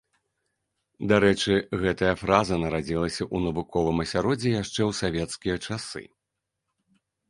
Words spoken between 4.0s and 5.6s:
асяроддзі яшчэ ў савецкія